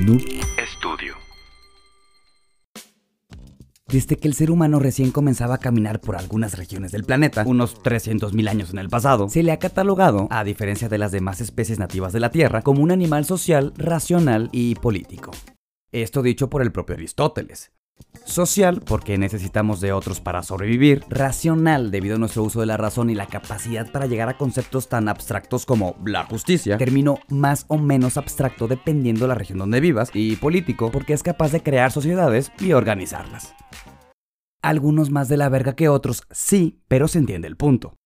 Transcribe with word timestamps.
Noob 0.00 0.22
Studio. 0.78 1.14
Desde 3.86 4.16
que 4.16 4.28
el 4.28 4.34
ser 4.34 4.50
humano 4.50 4.78
recién 4.78 5.10
comenzaba 5.10 5.56
a 5.56 5.58
caminar 5.58 6.00
por 6.00 6.16
algunas 6.16 6.56
regiones 6.56 6.90
del 6.92 7.04
planeta, 7.04 7.44
unos 7.46 7.76
300.000 7.82 8.48
años 8.48 8.70
en 8.70 8.78
el 8.78 8.88
pasado, 8.88 9.28
se 9.28 9.42
le 9.42 9.52
ha 9.52 9.58
catalogado, 9.58 10.26
a 10.30 10.42
diferencia 10.42 10.88
de 10.88 10.96
las 10.96 11.12
demás 11.12 11.42
especies 11.42 11.78
nativas 11.78 12.14
de 12.14 12.20
la 12.20 12.30
Tierra, 12.30 12.62
como 12.62 12.82
un 12.82 12.92
animal 12.92 13.26
social, 13.26 13.74
racional 13.76 14.48
y 14.52 14.74
político. 14.76 15.32
Esto 15.92 16.22
dicho 16.22 16.48
por 16.48 16.62
el 16.62 16.72
propio 16.72 16.94
Aristóteles. 16.94 17.70
Social, 18.24 18.80
porque 18.84 19.18
necesitamos 19.18 19.80
de 19.80 19.92
otros 19.92 20.20
para 20.20 20.42
sobrevivir. 20.42 21.04
Racional, 21.08 21.90
debido 21.90 22.16
a 22.16 22.18
nuestro 22.18 22.42
uso 22.42 22.60
de 22.60 22.66
la 22.66 22.76
razón 22.76 23.10
y 23.10 23.14
la 23.14 23.26
capacidad 23.26 23.90
para 23.90 24.06
llegar 24.06 24.28
a 24.28 24.36
conceptos 24.36 24.88
tan 24.88 25.08
abstractos 25.08 25.66
como 25.66 25.96
la 26.04 26.24
justicia. 26.24 26.78
Término 26.78 27.18
más 27.28 27.64
o 27.68 27.78
menos 27.78 28.16
abstracto 28.16 28.68
dependiendo 28.68 29.22
de 29.22 29.28
la 29.28 29.34
región 29.34 29.58
donde 29.58 29.80
vivas. 29.80 30.10
Y 30.14 30.36
político, 30.36 30.90
porque 30.90 31.12
es 31.12 31.22
capaz 31.22 31.50
de 31.52 31.62
crear 31.62 31.90
sociedades 31.90 32.52
y 32.60 32.72
organizarlas. 32.72 33.54
Algunos 34.62 35.10
más 35.10 35.28
de 35.28 35.38
la 35.38 35.48
verga 35.48 35.74
que 35.74 35.88
otros, 35.88 36.22
sí, 36.30 36.82
pero 36.86 37.08
se 37.08 37.18
entiende 37.18 37.48
el 37.48 37.56
punto. 37.56 37.96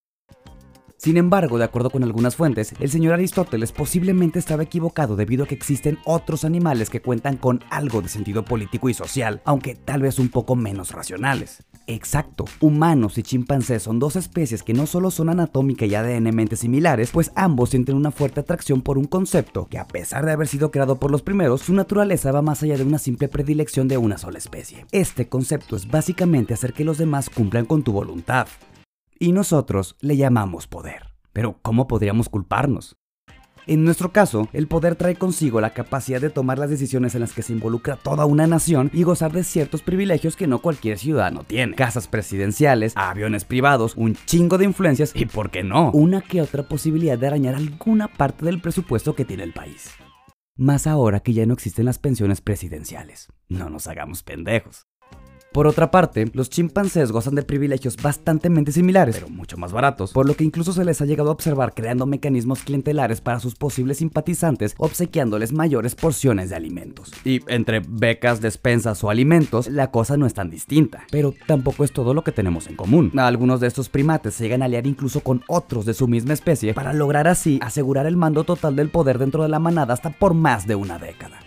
Sin 1.04 1.18
embargo, 1.18 1.58
de 1.58 1.64
acuerdo 1.64 1.90
con 1.90 2.02
algunas 2.02 2.34
fuentes, 2.34 2.72
el 2.80 2.88
señor 2.88 3.12
Aristóteles 3.12 3.72
posiblemente 3.72 4.38
estaba 4.38 4.62
equivocado 4.62 5.16
debido 5.16 5.44
a 5.44 5.46
que 5.46 5.54
existen 5.54 5.98
otros 6.06 6.46
animales 6.46 6.88
que 6.88 7.02
cuentan 7.02 7.36
con 7.36 7.62
algo 7.68 8.00
de 8.00 8.08
sentido 8.08 8.46
político 8.46 8.88
y 8.88 8.94
social, 8.94 9.42
aunque 9.44 9.74
tal 9.74 10.00
vez 10.00 10.18
un 10.18 10.30
poco 10.30 10.56
menos 10.56 10.92
racionales. 10.92 11.62
Exacto, 11.86 12.46
humanos 12.58 13.18
y 13.18 13.22
chimpancés 13.22 13.82
son 13.82 13.98
dos 13.98 14.16
especies 14.16 14.62
que 14.62 14.72
no 14.72 14.86
solo 14.86 15.10
son 15.10 15.28
anatómica 15.28 15.84
y 15.84 15.94
ADN-mente 15.94 16.56
similares, 16.56 17.10
pues 17.10 17.32
ambos 17.34 17.68
sienten 17.68 17.96
una 17.96 18.10
fuerte 18.10 18.40
atracción 18.40 18.80
por 18.80 18.96
un 18.96 19.04
concepto 19.04 19.68
que 19.68 19.76
a 19.76 19.86
pesar 19.86 20.24
de 20.24 20.32
haber 20.32 20.48
sido 20.48 20.70
creado 20.70 20.96
por 20.96 21.10
los 21.10 21.20
primeros, 21.20 21.60
su 21.60 21.74
naturaleza 21.74 22.32
va 22.32 22.40
más 22.40 22.62
allá 22.62 22.78
de 22.78 22.84
una 22.84 22.96
simple 22.96 23.28
predilección 23.28 23.88
de 23.88 23.98
una 23.98 24.16
sola 24.16 24.38
especie. 24.38 24.86
Este 24.90 25.28
concepto 25.28 25.76
es 25.76 25.86
básicamente 25.86 26.54
hacer 26.54 26.72
que 26.72 26.84
los 26.84 26.96
demás 26.96 27.28
cumplan 27.28 27.66
con 27.66 27.82
tu 27.82 27.92
voluntad 27.92 28.46
y 29.24 29.32
nosotros 29.32 29.96
le 30.00 30.16
llamamos 30.18 30.66
poder. 30.66 31.14
Pero 31.32 31.58
¿cómo 31.62 31.86
podríamos 31.88 32.28
culparnos? 32.28 32.96
En 33.66 33.82
nuestro 33.82 34.12
caso, 34.12 34.50
el 34.52 34.68
poder 34.68 34.96
trae 34.96 35.16
consigo 35.16 35.62
la 35.62 35.70
capacidad 35.70 36.20
de 36.20 36.28
tomar 36.28 36.58
las 36.58 36.68
decisiones 36.68 37.14
en 37.14 37.22
las 37.22 37.32
que 37.32 37.40
se 37.40 37.54
involucra 37.54 37.96
toda 37.96 38.26
una 38.26 38.46
nación 38.46 38.90
y 38.92 39.04
gozar 39.04 39.32
de 39.32 39.42
ciertos 39.42 39.80
privilegios 39.80 40.36
que 40.36 40.46
no 40.46 40.60
cualquier 40.60 40.98
ciudadano 40.98 41.44
tiene. 41.44 41.74
Casas 41.74 42.06
presidenciales, 42.06 42.92
aviones 42.96 43.46
privados, 43.46 43.94
un 43.96 44.14
chingo 44.26 44.58
de 44.58 44.66
influencias 44.66 45.12
y, 45.14 45.24
¿por 45.24 45.50
qué 45.50 45.62
no?, 45.62 45.90
una 45.92 46.20
que 46.20 46.42
otra 46.42 46.64
posibilidad 46.64 47.16
de 47.18 47.26
arañar 47.26 47.54
alguna 47.54 48.08
parte 48.08 48.44
del 48.44 48.60
presupuesto 48.60 49.14
que 49.14 49.24
tiene 49.24 49.44
el 49.44 49.54
país. 49.54 49.88
Más 50.56 50.86
ahora 50.86 51.20
que 51.20 51.32
ya 51.32 51.46
no 51.46 51.54
existen 51.54 51.86
las 51.86 51.98
pensiones 51.98 52.42
presidenciales. 52.42 53.28
No 53.48 53.70
nos 53.70 53.86
hagamos 53.86 54.22
pendejos. 54.22 54.86
Por 55.54 55.68
otra 55.68 55.92
parte, 55.92 56.28
los 56.32 56.50
chimpancés 56.50 57.12
gozan 57.12 57.36
de 57.36 57.44
privilegios 57.44 57.96
bastante 57.96 58.50
similares, 58.72 59.14
pero 59.14 59.28
mucho 59.28 59.56
más 59.56 59.70
baratos, 59.70 60.12
por 60.12 60.26
lo 60.26 60.34
que 60.34 60.42
incluso 60.42 60.72
se 60.72 60.84
les 60.84 61.00
ha 61.00 61.04
llegado 61.04 61.28
a 61.28 61.32
observar 61.32 61.74
creando 61.74 62.06
mecanismos 62.06 62.64
clientelares 62.64 63.20
para 63.20 63.38
sus 63.38 63.54
posibles 63.54 63.98
simpatizantes, 63.98 64.74
obsequiándoles 64.78 65.52
mayores 65.52 65.94
porciones 65.94 66.50
de 66.50 66.56
alimentos. 66.56 67.12
Y 67.24 67.40
entre 67.46 67.80
becas, 67.88 68.40
despensas 68.40 69.04
o 69.04 69.10
alimentos, 69.10 69.68
la 69.68 69.92
cosa 69.92 70.16
no 70.16 70.26
es 70.26 70.34
tan 70.34 70.50
distinta, 70.50 71.04
pero 71.12 71.32
tampoco 71.46 71.84
es 71.84 71.92
todo 71.92 72.14
lo 72.14 72.24
que 72.24 72.32
tenemos 72.32 72.66
en 72.66 72.74
común. 72.74 73.12
Algunos 73.16 73.60
de 73.60 73.68
estos 73.68 73.88
primates 73.88 74.34
se 74.34 74.42
llegan 74.42 74.62
a 74.62 74.64
aliar 74.64 74.88
incluso 74.88 75.20
con 75.20 75.44
otros 75.46 75.86
de 75.86 75.94
su 75.94 76.08
misma 76.08 76.34
especie 76.34 76.74
para 76.74 76.92
lograr 76.92 77.28
así 77.28 77.60
asegurar 77.62 78.06
el 78.06 78.16
mando 78.16 78.42
total 78.42 78.74
del 78.74 78.88
poder 78.88 79.20
dentro 79.20 79.44
de 79.44 79.50
la 79.50 79.60
manada 79.60 79.94
hasta 79.94 80.10
por 80.10 80.34
más 80.34 80.66
de 80.66 80.74
una 80.74 80.98
década 80.98 81.38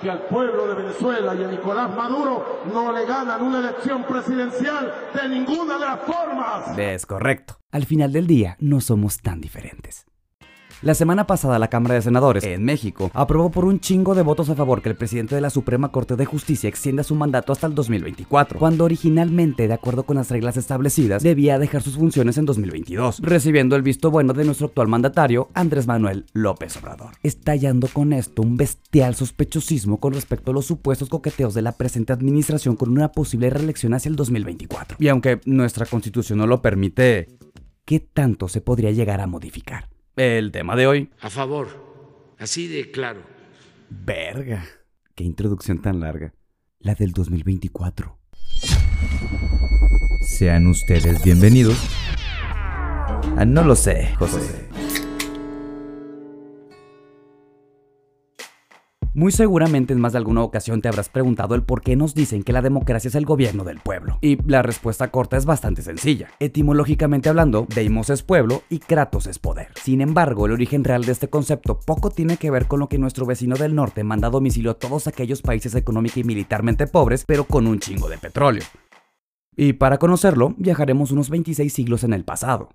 que 0.00 0.10
al 0.10 0.22
pueblo 0.22 0.66
de 0.68 0.74
Venezuela 0.74 1.34
y 1.34 1.44
a 1.44 1.48
Nicolás 1.48 1.94
Maduro 1.94 2.62
no 2.72 2.92
le 2.92 3.06
ganan 3.06 3.42
una 3.42 3.58
elección 3.58 4.04
presidencial 4.04 4.92
de 5.14 5.28
ninguna 5.28 5.74
de 5.74 5.80
las 5.80 6.00
formas. 6.00 6.78
Es 6.78 7.06
correcto. 7.06 7.58
Al 7.70 7.84
final 7.84 8.12
del 8.12 8.26
día, 8.26 8.56
no 8.60 8.80
somos 8.80 9.20
tan 9.20 9.40
diferentes. 9.40 10.06
La 10.86 10.94
semana 10.94 11.26
pasada 11.26 11.58
la 11.58 11.66
Cámara 11.66 11.96
de 11.96 12.02
Senadores 12.02 12.44
en 12.44 12.62
México 12.62 13.10
aprobó 13.12 13.50
por 13.50 13.64
un 13.64 13.80
chingo 13.80 14.14
de 14.14 14.22
votos 14.22 14.50
a 14.50 14.54
favor 14.54 14.82
que 14.82 14.88
el 14.88 14.94
presidente 14.94 15.34
de 15.34 15.40
la 15.40 15.50
Suprema 15.50 15.90
Corte 15.90 16.14
de 16.14 16.26
Justicia 16.26 16.68
extienda 16.68 17.02
su 17.02 17.16
mandato 17.16 17.52
hasta 17.52 17.66
el 17.66 17.74
2024, 17.74 18.60
cuando 18.60 18.84
originalmente, 18.84 19.66
de 19.66 19.74
acuerdo 19.74 20.04
con 20.04 20.14
las 20.14 20.30
reglas 20.30 20.56
establecidas, 20.56 21.24
debía 21.24 21.58
dejar 21.58 21.82
sus 21.82 21.96
funciones 21.96 22.38
en 22.38 22.44
2022, 22.44 23.18
recibiendo 23.20 23.74
el 23.74 23.82
visto 23.82 24.12
bueno 24.12 24.32
de 24.32 24.44
nuestro 24.44 24.68
actual 24.68 24.86
mandatario, 24.86 25.48
Andrés 25.54 25.88
Manuel 25.88 26.24
López 26.32 26.76
Obrador, 26.76 27.14
estallando 27.24 27.88
con 27.88 28.12
esto 28.12 28.42
un 28.42 28.56
bestial 28.56 29.16
sospechosismo 29.16 29.98
con 29.98 30.12
respecto 30.12 30.52
a 30.52 30.54
los 30.54 30.66
supuestos 30.66 31.08
coqueteos 31.08 31.52
de 31.54 31.62
la 31.62 31.72
presente 31.72 32.12
administración 32.12 32.76
con 32.76 32.90
una 32.90 33.10
posible 33.10 33.50
reelección 33.50 33.92
hacia 33.92 34.08
el 34.08 34.14
2024. 34.14 34.98
Y 35.00 35.08
aunque 35.08 35.40
nuestra 35.46 35.84
constitución 35.84 36.38
no 36.38 36.46
lo 36.46 36.62
permite, 36.62 37.26
¿qué 37.84 37.98
tanto 37.98 38.46
se 38.46 38.60
podría 38.60 38.92
llegar 38.92 39.20
a 39.20 39.26
modificar? 39.26 39.95
El 40.16 40.50
tema 40.50 40.76
de 40.76 40.86
hoy. 40.86 41.10
A 41.20 41.28
favor. 41.28 42.34
Así 42.38 42.68
de 42.68 42.90
claro. 42.90 43.20
Verga. 43.90 44.64
Qué 45.14 45.24
introducción 45.24 45.82
tan 45.82 46.00
larga. 46.00 46.32
La 46.78 46.94
del 46.94 47.12
2024. 47.12 48.18
Sean 50.22 50.68
ustedes 50.68 51.22
bienvenidos. 51.22 51.76
Ah, 53.36 53.44
no 53.44 53.62
lo 53.62 53.76
sé, 53.76 54.14
José. 54.18 54.70
Muy 59.16 59.32
seguramente 59.32 59.94
en 59.94 60.00
más 60.00 60.12
de 60.12 60.18
alguna 60.18 60.42
ocasión 60.42 60.82
te 60.82 60.88
habrás 60.88 61.08
preguntado 61.08 61.54
el 61.54 61.62
por 61.62 61.80
qué 61.80 61.96
nos 61.96 62.14
dicen 62.14 62.42
que 62.42 62.52
la 62.52 62.60
democracia 62.60 63.08
es 63.08 63.14
el 63.14 63.24
gobierno 63.24 63.64
del 63.64 63.80
pueblo. 63.80 64.18
Y 64.20 64.36
la 64.46 64.60
respuesta 64.60 65.10
corta 65.10 65.38
es 65.38 65.46
bastante 65.46 65.80
sencilla. 65.80 66.28
Etimológicamente 66.38 67.30
hablando, 67.30 67.66
Deimos 67.74 68.10
es 68.10 68.22
pueblo 68.22 68.62
y 68.68 68.78
Kratos 68.78 69.26
es 69.26 69.38
poder. 69.38 69.68
Sin 69.82 70.02
embargo, 70.02 70.44
el 70.44 70.52
origen 70.52 70.84
real 70.84 71.06
de 71.06 71.12
este 71.12 71.28
concepto 71.28 71.80
poco 71.80 72.10
tiene 72.10 72.36
que 72.36 72.50
ver 72.50 72.66
con 72.66 72.78
lo 72.78 72.90
que 72.90 72.98
nuestro 72.98 73.24
vecino 73.24 73.56
del 73.56 73.74
norte 73.74 74.04
manda 74.04 74.28
a 74.28 74.30
domicilio 74.30 74.72
a 74.72 74.78
todos 74.78 75.06
aquellos 75.06 75.40
países 75.40 75.74
económica 75.74 76.20
y 76.20 76.24
militarmente 76.24 76.86
pobres, 76.86 77.24
pero 77.26 77.44
con 77.44 77.66
un 77.66 77.78
chingo 77.78 78.10
de 78.10 78.18
petróleo. 78.18 78.64
Y 79.56 79.72
para 79.72 79.96
conocerlo, 79.96 80.54
viajaremos 80.58 81.10
unos 81.10 81.30
26 81.30 81.72
siglos 81.72 82.04
en 82.04 82.12
el 82.12 82.26
pasado. 82.26 82.68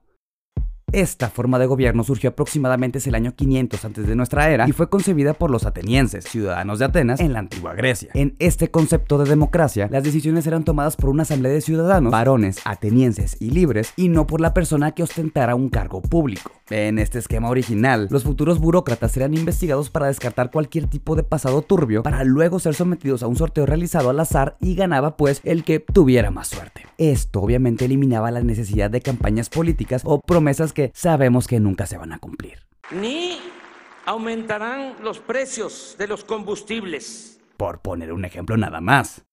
Esta 0.94 1.30
forma 1.30 1.58
de 1.58 1.68
gobierno 1.68 2.04
surgió 2.04 2.32
aproximadamente 2.32 3.00
en 3.00 3.08
el 3.08 3.16
año 3.16 3.34
500 3.34 3.86
antes 3.86 4.08
de 4.08 4.16
nuestra 4.16 4.50
era 4.50 4.68
y 4.68 4.74
fue 4.74 4.90
concebida 4.90 5.34
por 5.34 5.50
los 5.50 5.66
atenienses, 5.66 6.26
ciudadanos 6.26 6.80
de 6.80 6.86
Atenas, 6.86 7.22
en 7.22 7.32
la 7.32 7.40
antigua 7.40 7.74
Grecia. 7.74 8.12
En 8.14 8.36
este 8.40 8.70
concepto 8.72 9.18
de 9.18 9.30
democracia, 9.30 9.88
las 9.90 10.04
decisiones 10.04 10.46
eran 10.48 10.66
tomadas 10.66 10.98
por 10.98 11.10
una 11.10 11.24
asamblea 11.24 11.54
de 11.54 11.62
ciudadanos, 11.62 12.12
varones, 12.12 12.60
atenienses 12.66 13.38
y 13.40 13.52
libres, 13.52 13.94
y 13.96 14.10
no 14.10 14.28
por 14.28 14.42
la 14.42 14.54
persona 14.54 14.92
que 14.92 15.04
ostentara 15.04 15.56
un 15.56 15.70
cargo 15.70 16.02
público. 16.02 16.52
En 16.72 17.00
este 17.00 17.20
esquema 17.20 17.50
original, 17.50 18.08
los 18.10 18.24
futuros 18.24 18.60
burócratas 18.60 19.18
eran 19.18 19.34
investigados 19.34 19.90
para 19.90 20.08
descartar 20.08 20.52
cualquier 20.52 20.88
tipo 20.88 21.18
de 21.18 21.24
pasado 21.24 21.62
turbio, 21.62 22.02
para 22.02 22.24
luego 22.24 22.60
ser 22.60 22.76
sometidos 22.76 23.24
a 23.24 23.28
un 23.28 23.36
sorteo 23.36 23.66
realizado 23.66 24.10
al 24.10 24.20
azar 24.22 24.56
y 24.62 24.76
ganaba 24.76 25.18
pues 25.18 25.42
el 25.44 25.66
que 25.66 25.82
tuviera 25.82 26.32
más 26.32 26.48
suerte. 26.48 26.86
Esto 26.98 27.42
obviamente 27.42 27.86
eliminaba 27.86 28.32
la 28.32 28.42
necesidad 28.42 28.90
de 28.90 29.02
campañas 29.02 29.50
políticas 29.50 30.04
o 30.06 30.22
promesas 30.22 30.72
que 30.72 30.92
sabemos 30.94 31.48
que 31.48 31.60
nunca 31.60 31.86
se 31.88 31.98
van 31.98 32.14
a 32.14 32.20
cumplir. 32.20 32.60
Ni 32.92 33.40
aumentarán 34.06 34.96
los 35.04 35.20
precios 35.20 35.96
de 36.00 36.08
los 36.08 36.24
combustibles. 36.24 37.42
Por 37.58 37.82
poner 37.82 38.14
un 38.14 38.24
ejemplo 38.24 38.56
nada 38.56 38.80
más. 38.80 39.26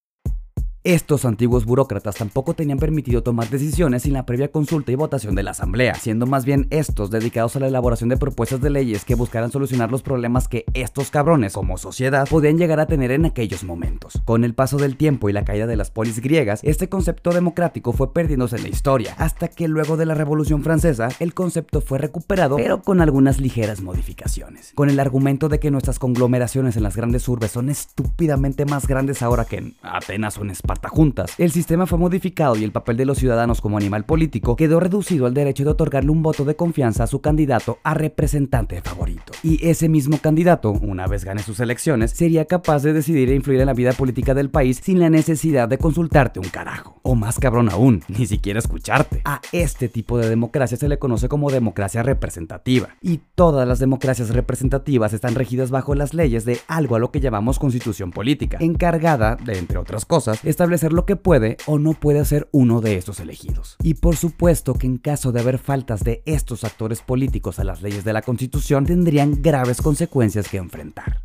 Estos 0.85 1.25
antiguos 1.25 1.65
burócratas 1.65 2.15
tampoco 2.15 2.55
tenían 2.55 2.79
permitido 2.79 3.25
tomar 3.25 3.51
decisiones 3.51 4.03
sin 4.03 4.13
la 4.13 4.25
previa 4.25 4.53
consulta 4.53 4.93
y 4.93 4.95
votación 4.95 5.35
de 5.35 5.43
la 5.43 5.51
Asamblea, 5.51 5.97
siendo 5.97 6.25
más 6.25 6.45
bien 6.45 6.69
estos 6.71 7.11
dedicados 7.11 7.57
a 7.57 7.61
la 7.61 7.67
elaboración 7.67 8.09
de 8.09 8.17
propuestas 8.17 8.61
de 8.61 8.71
leyes 8.71 9.05
que 9.05 9.17
buscaran 9.17 9.51
solucionar 9.51 9.91
los 9.91 10.03
problemas 10.03 10.47
que 10.47 10.65
estos 10.75 11.11
cabrones 11.11 11.55
como 11.55 11.79
sociedad 11.79 12.29
podían 12.29 12.59
llegar 12.59 12.79
a 12.79 12.87
tener 12.87 13.11
en 13.11 13.27
aquellos 13.27 13.65
momentos. 13.65 14.23
Con 14.25 14.45
el 14.45 14.55
paso 14.55 14.77
del 14.77 14.97
tiempo 14.97 15.29
y 15.29 15.33
la 15.33 15.45
caída 15.45 15.67
de 15.67 15.75
las 15.75 15.91
polis 15.91 16.21
griegas, 16.21 16.61
este 16.63 16.89
concepto 16.89 17.33
democrático 17.33 17.93
fue 17.93 18.13
perdiéndose 18.13 18.55
en 18.55 18.63
la 18.63 18.69
historia, 18.69 19.15
hasta 19.19 19.49
que 19.49 19.67
luego 19.67 19.97
de 19.97 20.07
la 20.07 20.15
Revolución 20.15 20.63
Francesa, 20.63 21.09
el 21.19 21.35
concepto 21.35 21.81
fue 21.81 21.99
recuperado, 21.99 22.55
pero 22.55 22.83
con 22.83 23.01
algunas 23.01 23.41
ligeras 23.41 23.81
modificaciones. 23.81 24.73
Con 24.77 24.91
el 24.91 25.01
argumento 25.01 25.49
de 25.49 25.59
que 25.59 25.73
nuestras 25.73 25.99
conglomeraciones 25.99 26.77
en 26.77 26.85
las 26.85 26.97
grandes 26.97 27.27
urbes 27.29 27.51
son 27.51 27.69
estúpidamente 27.69 28.65
más 28.65 28.87
grandes 28.87 29.23
ahora 29.23 29.45
que 29.45 29.57
en 29.57 29.77
Atenas 29.83 30.39
o 30.39 30.43
en 30.43 30.51
España 30.51 30.68
partajuntas. 30.69 31.35
El 31.39 31.51
sistema 31.51 31.87
fue 31.87 31.99
modificado 31.99 32.55
y 32.55 32.63
el 32.63 32.71
papel 32.71 32.97
de 32.97 33.07
los 33.07 33.19
ciudadanos 33.19 33.61
como 33.61 33.77
animal 33.77 34.05
político 34.05 34.55
quedó 34.55 34.79
reducido 34.79 35.27
al 35.27 35.35
derecho 35.35 35.65
de 35.65 35.71
otorgarle 35.71 36.13
un 36.13 36.23
voto 36.23 36.45
de 36.45 36.55
confianza 36.55 37.03
a 37.03 37.09
su 37.09 37.21
candidato 37.21 37.79
a 37.83 37.95
representante 37.95 38.81
favorito. 38.83 39.33
Y 39.43 39.67
ese 39.67 39.89
mismo 39.89 40.19
candidato, 40.19 40.71
una 40.71 41.09
vez 41.09 41.25
gane 41.25 41.43
sus 41.43 41.59
elecciones, 41.59 42.13
sería 42.13 42.45
capaz 42.45 42.83
de 42.83 42.93
decidir 42.93 43.31
e 43.31 43.35
influir 43.35 43.61
en 43.61 43.67
la 43.67 43.75
vida 43.75 43.93
política 43.93 44.35
del 44.35 44.51
país 44.51 44.81
sin 44.83 45.01
la 45.01 45.11
necesidad 45.11 45.69
de 45.69 45.79
consultarte 45.79 46.39
un 46.39 46.49
carajo. 46.49 47.01
O 47.03 47.15
más 47.15 47.39
cabrón 47.39 47.71
aún, 47.71 48.03
ni 48.09 48.27
siquiera 48.27 48.59
escucharte. 48.59 49.23
A 49.25 49.41
este 49.53 49.89
tipo 49.89 50.19
de 50.19 50.29
democracia 50.29 50.77
se 50.77 50.89
le 50.89 50.99
conoce 50.99 51.29
como 51.29 51.51
democracia 51.51 52.03
representativa. 52.03 52.91
Y 53.01 53.21
todas 53.35 53.67
las 53.67 53.79
democracias 53.79 54.29
representativas 54.31 55.15
están 55.15 55.35
regidas 55.35 55.71
bajo 55.71 55.95
las 55.95 56.13
leyes 56.13 56.45
de 56.45 56.61
algo 56.69 56.97
a 56.97 56.99
lo 56.99 57.11
que 57.11 57.21
llamamos 57.21 57.59
constitución 57.59 58.11
política, 58.11 58.59
encargada 58.61 59.37
de, 59.37 59.59
entre 59.59 59.79
otras 59.79 60.05
cosas, 60.05 60.45
establecer 60.59 60.93
lo 60.93 61.07
que 61.07 61.15
puede 61.15 61.57
o 61.67 61.79
no 61.79 61.93
puede 61.93 62.19
hacer 62.19 62.49
uno 62.51 62.81
de 62.81 62.97
estos 62.97 63.21
elegidos. 63.21 63.77
Y 63.81 63.95
por 63.95 64.17
supuesto 64.17 64.75
que 64.75 64.89
en 64.89 64.99
caso 64.99 65.31
de 65.31 65.39
haber 65.39 65.59
faltas 65.59 66.03
de 66.03 66.25
estos 66.27 66.65
actores 66.65 67.01
políticos 67.01 67.61
a 67.61 67.65
las 67.65 67.81
leyes 67.81 68.03
de 68.03 68.13
la 68.13 68.23
constitución, 68.23 68.85
tendrían 68.85 69.41
graves 69.41 69.81
consecuencias 69.81 70.49
que 70.49 70.57
enfrentar. 70.57 71.23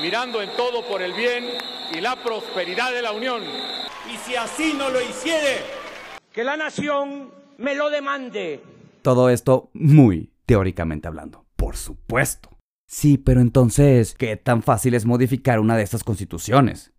Mirando 0.00 0.40
en 0.40 0.48
todo 0.56 0.88
por 0.88 1.02
el 1.02 1.12
bien 1.12 1.44
y 1.94 2.00
la 2.00 2.16
prosperidad 2.24 2.90
de 2.94 3.02
la 3.02 3.12
Unión. 3.12 3.42
Y 4.10 4.16
si 4.26 4.34
así 4.34 4.72
no 4.72 4.88
lo 4.88 5.02
hiciere, 5.02 5.58
que 6.32 6.42
la 6.42 6.56
nación 6.56 7.28
me 7.58 7.74
lo 7.74 7.90
demande. 7.90 8.62
Todo 9.02 9.28
esto 9.28 9.68
muy 9.74 10.32
teóricamente 10.46 11.06
hablando, 11.06 11.44
por 11.54 11.76
supuesto. 11.76 12.48
Sí, 12.88 13.18
pero 13.18 13.42
entonces, 13.42 14.14
¿qué 14.14 14.38
tan 14.38 14.62
fácil 14.62 14.94
es 14.94 15.04
modificar 15.04 15.60
una 15.60 15.76
de 15.76 15.82
estas 15.82 16.02
constituciones? 16.02 16.94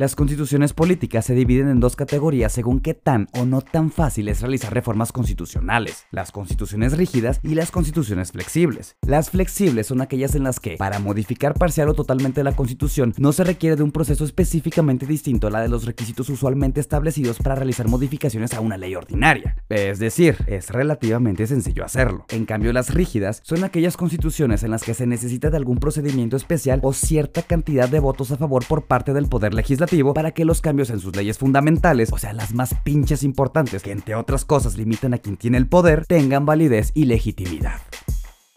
Las 0.00 0.16
constituciones 0.16 0.72
políticas 0.72 1.26
se 1.26 1.34
dividen 1.34 1.68
en 1.68 1.78
dos 1.78 1.94
categorías 1.94 2.52
según 2.52 2.80
qué 2.80 2.94
tan 2.94 3.28
o 3.34 3.44
no 3.44 3.60
tan 3.60 3.90
fácil 3.90 4.28
es 4.28 4.40
realizar 4.40 4.72
reformas 4.72 5.12
constitucionales, 5.12 6.06
las 6.10 6.32
constituciones 6.32 6.96
rígidas 6.96 7.38
y 7.42 7.54
las 7.54 7.70
constituciones 7.70 8.32
flexibles. 8.32 8.96
Las 9.06 9.28
flexibles 9.28 9.88
son 9.88 10.00
aquellas 10.00 10.34
en 10.34 10.44
las 10.44 10.58
que, 10.58 10.78
para 10.78 11.00
modificar 11.00 11.52
parcial 11.52 11.90
o 11.90 11.92
totalmente 11.92 12.42
la 12.42 12.56
constitución, 12.56 13.12
no 13.18 13.34
se 13.34 13.44
requiere 13.44 13.76
de 13.76 13.82
un 13.82 13.92
proceso 13.92 14.24
específicamente 14.24 15.04
distinto 15.04 15.48
a 15.48 15.50
la 15.50 15.60
de 15.60 15.68
los 15.68 15.84
requisitos 15.84 16.30
usualmente 16.30 16.80
establecidos 16.80 17.36
para 17.36 17.56
realizar 17.56 17.86
modificaciones 17.86 18.54
a 18.54 18.60
una 18.60 18.78
ley 18.78 18.94
ordinaria. 18.94 19.56
Es 19.68 19.98
decir, 19.98 20.38
es 20.46 20.70
relativamente 20.70 21.46
sencillo 21.46 21.84
hacerlo. 21.84 22.24
En 22.30 22.46
cambio, 22.46 22.72
las 22.72 22.94
rígidas 22.94 23.42
son 23.44 23.64
aquellas 23.64 23.98
constituciones 23.98 24.62
en 24.62 24.70
las 24.70 24.82
que 24.82 24.94
se 24.94 25.06
necesita 25.06 25.50
de 25.50 25.58
algún 25.58 25.76
procedimiento 25.76 26.38
especial 26.38 26.80
o 26.84 26.94
cierta 26.94 27.42
cantidad 27.42 27.90
de 27.90 28.00
votos 28.00 28.30
a 28.30 28.38
favor 28.38 28.64
por 28.66 28.86
parte 28.86 29.12
del 29.12 29.28
Poder 29.28 29.52
Legislativo 29.52 29.89
para 30.14 30.30
que 30.30 30.44
los 30.44 30.60
cambios 30.60 30.90
en 30.90 31.00
sus 31.00 31.16
leyes 31.16 31.38
fundamentales, 31.38 32.12
o 32.12 32.18
sea, 32.18 32.32
las 32.32 32.54
más 32.54 32.74
pinches 32.84 33.24
importantes, 33.24 33.82
que 33.82 33.90
entre 33.90 34.14
otras 34.14 34.44
cosas 34.44 34.76
limitan 34.76 35.14
a 35.14 35.18
quien 35.18 35.36
tiene 35.36 35.58
el 35.58 35.66
poder, 35.66 36.06
tengan 36.06 36.46
validez 36.46 36.92
y 36.94 37.06
legitimidad. 37.06 37.80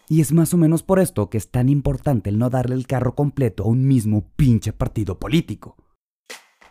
Y 0.08 0.20
es 0.20 0.32
más 0.32 0.54
o 0.54 0.56
menos 0.56 0.84
por 0.84 1.00
esto 1.00 1.30
que 1.30 1.38
es 1.38 1.50
tan 1.50 1.68
importante 1.68 2.30
el 2.30 2.38
no 2.38 2.50
darle 2.50 2.76
el 2.76 2.86
carro 2.86 3.16
completo 3.16 3.64
a 3.64 3.66
un 3.66 3.86
mismo 3.86 4.24
pinche 4.36 4.72
partido 4.72 5.18
político. 5.18 5.76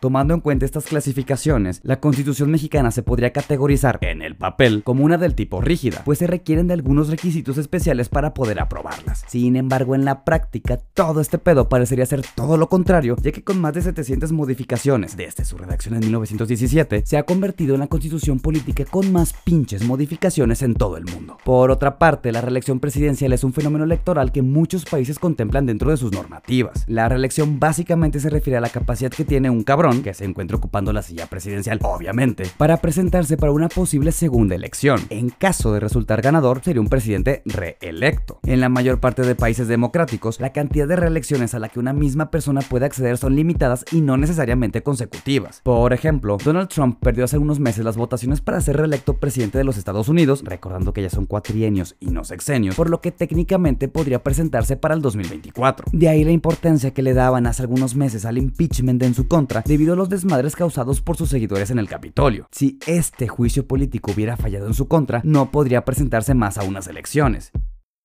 Tomando 0.04 0.34
en 0.34 0.40
cuenta 0.40 0.66
estas 0.66 0.84
clasificaciones, 0.84 1.80
la 1.82 1.98
Constitución 1.98 2.50
mexicana 2.50 2.90
se 2.90 3.02
podría 3.02 3.32
categorizar 3.32 3.96
en 4.02 4.20
el 4.20 4.36
papel 4.36 4.82
como 4.84 5.02
una 5.02 5.16
del 5.16 5.34
tipo 5.34 5.62
rígida, 5.62 6.02
pues 6.04 6.18
se 6.18 6.26
requieren 6.26 6.66
de 6.66 6.74
algunos 6.74 7.08
requisitos 7.08 7.56
especiales 7.56 8.10
para 8.10 8.34
poder 8.34 8.60
aprobarlas. 8.60 9.24
Sin 9.26 9.56
embargo, 9.56 9.94
en 9.94 10.04
la 10.04 10.22
práctica, 10.22 10.76
todo 10.92 11.22
este 11.22 11.38
pedo 11.38 11.70
parecería 11.70 12.04
ser 12.04 12.22
todo 12.34 12.58
lo 12.58 12.68
contrario, 12.68 13.16
ya 13.22 13.32
que 13.32 13.42
con 13.42 13.58
más 13.62 13.72
de 13.72 13.80
700 13.80 14.30
modificaciones 14.32 15.16
desde 15.16 15.46
su 15.46 15.56
redacción 15.56 15.94
en 15.94 16.00
1917, 16.00 17.04
se 17.06 17.16
ha 17.16 17.22
convertido 17.22 17.72
en 17.72 17.80
la 17.80 17.86
constitución 17.86 18.40
política 18.40 18.84
con 18.84 19.10
más 19.10 19.32
pinches 19.32 19.86
modificaciones 19.86 20.60
en 20.60 20.74
todo 20.74 20.98
el 20.98 21.06
mundo. 21.06 21.38
Por 21.46 21.70
otra 21.70 21.98
parte, 21.98 22.30
la 22.30 22.42
reelección 22.42 22.78
presidencial 22.78 23.32
es 23.32 23.42
un 23.42 23.54
fenómeno 23.54 23.84
electoral 23.84 24.32
que 24.32 24.42
muchos 24.42 24.84
países 24.84 25.18
contemplan 25.18 25.64
dentro 25.64 25.90
de 25.90 25.96
sus 25.96 26.12
normativas. 26.12 26.84
La 26.88 27.08
reelección 27.08 27.58
básicamente 27.58 28.20
se 28.20 28.28
refiere 28.28 28.58
a 28.58 28.60
la 28.60 28.68
capacidad 28.68 29.10
que 29.10 29.24
tiene 29.24 29.48
un 29.48 29.64
cabrón 29.64 29.93
que 30.02 30.14
se 30.14 30.24
encuentra 30.24 30.56
ocupando 30.56 30.92
la 30.92 31.02
silla 31.02 31.26
presidencial, 31.26 31.78
obviamente, 31.82 32.44
para 32.56 32.78
presentarse 32.78 33.36
para 33.36 33.52
una 33.52 33.68
posible 33.68 34.12
segunda 34.12 34.54
elección. 34.54 35.00
En 35.10 35.30
caso 35.30 35.72
de 35.72 35.80
resultar 35.80 36.22
ganador, 36.22 36.60
sería 36.62 36.80
un 36.80 36.88
presidente 36.88 37.42
reelecto. 37.44 38.40
En 38.44 38.60
la 38.60 38.68
mayor 38.68 39.00
parte 39.00 39.22
de 39.22 39.34
países 39.34 39.68
democráticos, 39.68 40.40
la 40.40 40.52
cantidad 40.52 40.88
de 40.88 40.96
reelecciones 40.96 41.54
a 41.54 41.58
la 41.58 41.68
que 41.68 41.80
una 41.80 41.92
misma 41.92 42.30
persona 42.30 42.60
puede 42.60 42.86
acceder 42.86 43.18
son 43.18 43.36
limitadas 43.36 43.84
y 43.92 44.00
no 44.00 44.16
necesariamente 44.16 44.82
consecutivas. 44.82 45.60
Por 45.62 45.92
ejemplo, 45.92 46.36
Donald 46.42 46.68
Trump 46.68 46.98
perdió 47.00 47.24
hace 47.24 47.38
unos 47.38 47.60
meses 47.60 47.84
las 47.84 47.96
votaciones 47.96 48.40
para 48.40 48.60
ser 48.60 48.76
reelecto 48.76 49.18
presidente 49.18 49.58
de 49.58 49.64
los 49.64 49.76
Estados 49.76 50.08
Unidos, 50.08 50.42
recordando 50.44 50.92
que 50.92 51.02
ya 51.02 51.10
son 51.10 51.26
cuatrienios 51.26 51.96
y 52.00 52.06
no 52.06 52.24
sexenios, 52.24 52.74
por 52.74 52.90
lo 52.90 53.00
que 53.00 53.12
técnicamente 53.12 53.88
podría 53.88 54.22
presentarse 54.22 54.76
para 54.76 54.94
el 54.94 55.02
2024. 55.02 55.86
De 55.92 56.08
ahí 56.08 56.24
la 56.24 56.32
importancia 56.32 56.92
que 56.92 57.02
le 57.02 57.14
daban 57.14 57.46
hace 57.46 57.62
algunos 57.62 57.94
meses 57.94 58.24
al 58.24 58.38
impeachment 58.38 59.02
en 59.02 59.14
su 59.14 59.28
contra, 59.28 59.62
debido 59.66 59.83
los 59.84 60.08
desmadres 60.08 60.56
causados 60.56 61.00
por 61.02 61.16
sus 61.16 61.28
seguidores 61.28 61.70
en 61.70 61.78
el 61.78 61.88
Capitolio. 61.88 62.48
Si 62.50 62.78
este 62.86 63.28
juicio 63.28 63.68
político 63.68 64.12
hubiera 64.12 64.36
fallado 64.36 64.66
en 64.66 64.74
su 64.74 64.88
contra, 64.88 65.20
no 65.24 65.50
podría 65.50 65.84
presentarse 65.84 66.34
más 66.34 66.58
a 66.58 66.64
unas 66.64 66.88
elecciones. 66.88 67.52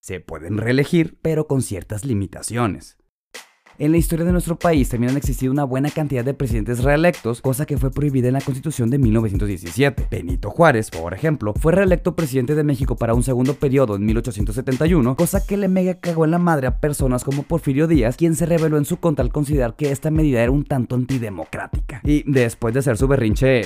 Se 0.01 0.19
pueden 0.19 0.57
reelegir, 0.57 1.17
pero 1.21 1.47
con 1.47 1.61
ciertas 1.61 2.05
limitaciones. 2.05 2.98
En 3.79 3.93
la 3.93 3.97
historia 3.97 4.25
de 4.25 4.33
nuestro 4.33 4.59
país 4.59 4.89
también 4.89 5.11
han 5.11 5.17
existido 5.17 5.53
una 5.53 5.63
buena 5.63 5.89
cantidad 5.89 6.25
de 6.25 6.33
presidentes 6.33 6.83
reelectos, 6.83 7.39
cosa 7.39 7.65
que 7.65 7.77
fue 7.77 7.91
prohibida 7.91 8.27
en 8.27 8.33
la 8.33 8.41
Constitución 8.41 8.89
de 8.89 8.97
1917. 8.97 10.09
Benito 10.11 10.49
Juárez, 10.49 10.91
por 10.91 11.13
ejemplo, 11.13 11.53
fue 11.53 11.71
reelecto 11.71 12.13
presidente 12.13 12.55
de 12.55 12.65
México 12.65 12.97
para 12.97 13.13
un 13.13 13.23
segundo 13.23 13.53
periodo 13.53 13.95
en 13.95 14.05
1871, 14.05 15.15
cosa 15.15 15.47
que 15.47 15.55
le 15.55 15.69
mega 15.69 15.93
cagó 15.93 16.25
en 16.25 16.31
la 16.31 16.39
madre 16.39 16.67
a 16.67 16.81
personas 16.81 17.23
como 17.23 17.43
Porfirio 17.43 17.87
Díaz, 17.87 18.17
quien 18.17 18.35
se 18.35 18.45
rebeló 18.45 18.77
en 18.77 18.83
su 18.83 18.97
contra 18.97 19.23
al 19.23 19.31
considerar 19.31 19.77
que 19.77 19.91
esta 19.91 20.11
medida 20.11 20.43
era 20.43 20.51
un 20.51 20.65
tanto 20.65 20.95
antidemocrática. 20.95 22.01
Y 22.03 22.29
después 22.29 22.73
de 22.73 22.81
hacer 22.81 22.97
su 22.97 23.07
berrinche, 23.07 23.61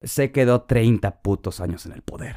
se 0.00 0.32
quedó 0.32 0.62
30 0.62 1.20
putos 1.20 1.60
años 1.60 1.84
en 1.84 1.92
el 1.92 2.00
poder. 2.00 2.36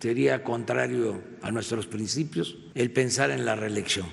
Sería 0.00 0.42
contrario 0.42 1.22
a 1.42 1.52
nuestros 1.52 1.86
principios 1.86 2.58
el 2.74 2.90
pensar 2.90 3.30
en 3.30 3.44
la 3.44 3.54
reelección. 3.54 4.08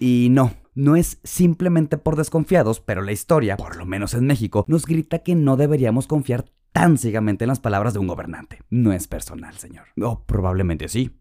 Y 0.00 0.28
no, 0.30 0.52
no 0.74 0.96
es 0.96 1.18
simplemente 1.22 1.98
por 1.98 2.16
desconfiados, 2.16 2.80
pero 2.80 3.02
la 3.02 3.12
historia, 3.12 3.56
por 3.56 3.76
lo 3.76 3.86
menos 3.86 4.14
en 4.14 4.26
México, 4.26 4.64
nos 4.68 4.86
grita 4.86 5.20
que 5.20 5.34
no 5.34 5.56
deberíamos 5.56 6.06
confiar 6.06 6.46
tan 6.72 6.98
ciegamente 6.98 7.44
en 7.44 7.48
las 7.48 7.60
palabras 7.60 7.92
de 7.92 7.98
un 7.98 8.06
gobernante. 8.06 8.60
No 8.70 8.92
es 8.92 9.06
personal, 9.06 9.54
señor. 9.56 9.86
O 10.00 10.24
probablemente 10.24 10.88
sí. 10.88 11.18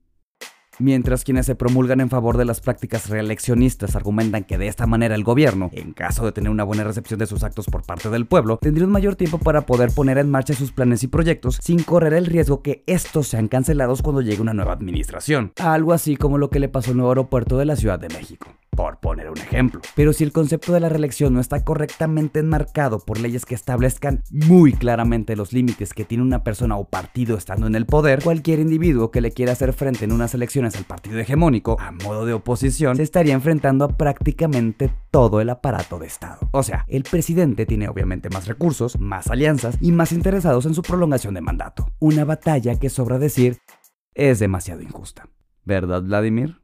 Mientras 0.80 1.24
quienes 1.26 1.46
se 1.46 1.54
promulgan 1.54 2.00
en 2.00 2.10
favor 2.10 2.38
de 2.38 2.46
las 2.46 2.62
prácticas 2.62 3.10
reeleccionistas 3.10 3.96
argumentan 3.96 4.46
que 4.46 4.58
de 4.58 4.68
esta 4.68 4.88
manera 4.88 5.14
el 5.14 5.24
gobierno, 5.24 5.70
en 5.74 5.92
caso 5.92 6.26
de 6.26 6.32
tener 6.32 6.50
una 6.50 6.64
buena 6.64 6.86
recepción 6.86 7.20
de 7.20 7.28
sus 7.28 7.44
actos 7.44 7.68
por 7.68 7.84
parte 7.84 8.10
del 8.10 8.26
pueblo, 8.26 8.58
tendría 8.58 8.88
un 8.88 8.92
mayor 8.92 9.16
tiempo 9.16 9.38
para 9.38 9.66
poder 9.66 9.92
poner 9.92 10.18
en 10.18 10.32
marcha 10.32 10.54
sus 10.54 10.72
planes 10.72 11.04
y 11.04 11.08
proyectos 11.08 11.60
sin 11.62 11.84
correr 11.84 12.14
el 12.14 12.26
riesgo 12.26 12.64
que 12.64 12.84
estos 12.88 13.28
sean 13.28 13.48
cancelados 13.48 14.02
cuando 14.02 14.22
llegue 14.22 14.42
una 14.42 14.54
nueva 14.54 14.74
administración. 14.74 15.52
Algo 15.60 15.94
así 15.94 16.16
como 16.16 16.38
lo 16.38 16.50
que 16.50 16.60
le 16.60 16.70
pasó 16.70 16.92
al 16.92 16.98
nuevo 16.98 17.12
aeropuerto 17.12 17.58
de 17.58 17.66
la 17.66 17.76
Ciudad 17.76 18.00
de 18.00 18.10
México 18.10 18.48
por 18.82 18.98
poner 18.98 19.30
un 19.30 19.38
ejemplo. 19.38 19.80
Pero 19.96 20.12
si 20.12 20.24
el 20.24 20.32
concepto 20.32 20.74
de 20.74 20.80
la 20.80 20.90
reelección 20.90 21.36
no 21.36 21.40
está 21.40 21.64
correctamente 21.64 22.40
enmarcado 22.40 22.98
por 22.98 23.20
leyes 23.20 23.46
que 23.46 23.54
establezcan 23.54 24.24
muy 24.32 24.74
claramente 24.74 25.36
los 25.36 25.54
límites 25.54 25.94
que 25.94 26.04
tiene 26.04 26.24
una 26.24 26.44
persona 26.44 26.78
o 26.78 26.86
partido 26.86 27.38
estando 27.38 27.68
en 27.68 27.76
el 27.76 27.86
poder, 27.86 28.24
cualquier 28.24 28.58
individuo 28.58 29.12
que 29.12 29.22
le 29.22 29.34
quiera 29.34 29.52
hacer 29.52 29.74
frente 29.74 30.06
en 30.06 30.12
unas 30.12 30.34
elecciones 30.34 30.76
al 30.78 30.86
partido 30.86 31.20
hegemónico 31.20 31.78
a 31.80 31.92
modo 31.92 32.26
de 32.26 32.34
oposición 32.34 32.96
se 32.96 33.04
estaría 33.04 33.36
enfrentando 33.36 33.86
a 33.86 33.90
prácticamente 33.90 34.92
todo 35.12 35.42
el 35.42 35.52
aparato 35.52 36.00
de 36.00 36.08
Estado. 36.08 36.50
O 36.52 36.64
sea, 36.64 36.86
el 36.88 37.04
presidente 37.04 37.68
tiene 37.68 37.88
obviamente 37.88 38.30
más 38.30 38.48
recursos, 38.48 39.00
más 39.00 39.28
alianzas 39.28 39.78
y 39.80 39.92
más 39.92 40.12
interesados 40.12 40.66
en 40.66 40.74
su 40.74 40.82
prolongación 40.82 41.36
de 41.36 41.42
mandato. 41.42 41.92
Una 42.00 42.26
batalla 42.26 42.80
que 42.80 42.90
sobra 42.90 43.20
decir 43.20 43.60
es 44.16 44.40
demasiado 44.40 44.82
injusta. 44.82 45.30
¿Verdad, 45.66 46.02
Vladimir? 46.02 46.61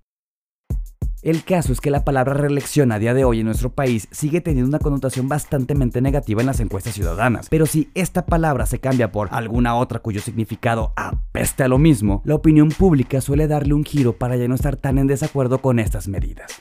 El 1.24 1.44
caso 1.44 1.74
es 1.74 1.82
que 1.82 1.90
la 1.90 2.06
palabra 2.06 2.36
reelección 2.36 2.92
a 2.92 3.00
día 3.00 3.16
de 3.16 3.26
hoy 3.26 3.40
en 3.40 3.48
nuestro 3.48 3.72
país 3.72 4.08
sigue 4.12 4.40
teniendo 4.40 4.70
una 4.70 4.78
connotación 4.78 5.28
bastante 5.28 5.74
negativa 5.74 6.42
en 6.42 6.46
las 6.46 6.60
encuestas 6.60 6.94
ciudadanas, 6.94 7.48
pero 7.50 7.66
si 7.66 7.90
esta 7.96 8.28
palabra 8.28 8.68
se 8.68 8.80
cambia 8.80 9.12
por 9.12 9.30
alguna 9.32 9.76
otra 9.76 10.00
cuyo 10.00 10.22
significado 10.22 10.94
apeste 10.96 11.64
a 11.64 11.68
lo 11.68 11.80
mismo, 11.80 12.22
la 12.24 12.36
opinión 12.36 12.70
pública 12.70 13.20
suele 13.20 13.48
darle 13.48 13.74
un 13.74 13.84
giro 13.84 14.14
para 14.14 14.38
ya 14.38 14.48
no 14.48 14.54
estar 14.54 14.76
tan 14.76 15.00
en 15.00 15.08
desacuerdo 15.08 15.60
con 15.60 15.80
estas 15.80 16.08
medidas. 16.08 16.52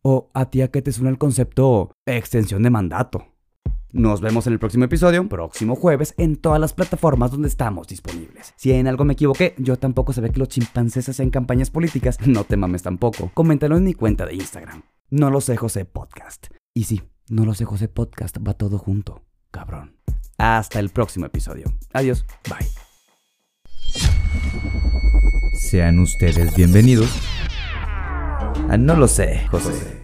O 0.00 0.30
a 0.32 0.46
ti 0.46 0.62
a 0.62 0.70
qué 0.70 0.80
te 0.80 0.92
suena 0.92 1.10
el 1.10 1.18
concepto 1.18 1.90
extensión 2.06 2.62
de 2.62 2.70
mandato. 2.70 3.35
Nos 3.92 4.20
vemos 4.20 4.46
en 4.46 4.52
el 4.52 4.58
próximo 4.58 4.84
episodio, 4.84 5.28
próximo 5.28 5.76
jueves, 5.76 6.14
en 6.18 6.36
todas 6.36 6.60
las 6.60 6.72
plataformas 6.72 7.30
donde 7.30 7.48
estamos 7.48 7.86
disponibles. 7.86 8.52
Si 8.56 8.72
en 8.72 8.88
algo 8.88 9.04
me 9.04 9.12
equivoqué, 9.12 9.54
yo 9.58 9.78
tampoco 9.78 10.12
sabía 10.12 10.30
que 10.30 10.40
los 10.40 10.48
chimpancés 10.48 11.08
hacen 11.08 11.30
campañas 11.30 11.70
políticas, 11.70 12.18
no 12.26 12.44
te 12.44 12.56
mames 12.56 12.82
tampoco. 12.82 13.30
Coméntalo 13.32 13.76
en 13.76 13.84
mi 13.84 13.94
cuenta 13.94 14.26
de 14.26 14.34
Instagram. 14.34 14.82
No 15.10 15.30
lo 15.30 15.40
sé 15.40 15.56
José 15.56 15.84
Podcast. 15.84 16.48
Y 16.74 16.84
sí, 16.84 17.02
no 17.28 17.44
lo 17.44 17.54
sé 17.54 17.64
José 17.64 17.88
Podcast, 17.88 18.36
va 18.46 18.54
todo 18.54 18.78
junto, 18.78 19.22
cabrón. 19.50 19.96
Hasta 20.36 20.80
el 20.80 20.90
próximo 20.90 21.26
episodio. 21.26 21.72
Adiós. 21.92 22.26
Bye. 22.48 22.66
Sean 25.54 26.00
ustedes 26.00 26.54
bienvenidos. 26.54 27.10
Ah, 28.68 28.76
no 28.76 28.96
lo 28.96 29.08
sé, 29.08 29.46
José. 29.50 30.00